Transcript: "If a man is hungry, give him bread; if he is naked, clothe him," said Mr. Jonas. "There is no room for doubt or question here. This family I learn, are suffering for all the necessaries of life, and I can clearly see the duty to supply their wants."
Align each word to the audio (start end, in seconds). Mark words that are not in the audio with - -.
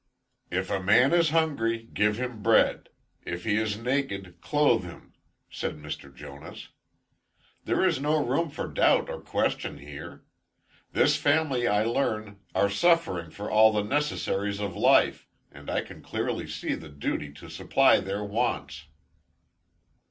"If 0.49 0.71
a 0.71 0.81
man 0.81 1.13
is 1.13 1.29
hungry, 1.29 1.87
give 1.93 2.17
him 2.17 2.41
bread; 2.41 2.89
if 3.23 3.43
he 3.43 3.57
is 3.57 3.77
naked, 3.77 4.41
clothe 4.41 4.83
him," 4.83 5.13
said 5.51 5.77
Mr. 5.77 6.11
Jonas. 6.11 6.69
"There 7.65 7.85
is 7.85 8.01
no 8.01 8.25
room 8.25 8.49
for 8.49 8.67
doubt 8.67 9.11
or 9.11 9.21
question 9.21 9.77
here. 9.77 10.23
This 10.91 11.17
family 11.17 11.67
I 11.67 11.83
learn, 11.83 12.39
are 12.55 12.67
suffering 12.67 13.29
for 13.29 13.51
all 13.51 13.71
the 13.71 13.83
necessaries 13.83 14.59
of 14.59 14.75
life, 14.75 15.27
and 15.51 15.69
I 15.69 15.81
can 15.81 16.01
clearly 16.01 16.47
see 16.47 16.73
the 16.73 16.89
duty 16.89 17.31
to 17.33 17.47
supply 17.47 17.99
their 17.99 18.23
wants." 18.23 18.87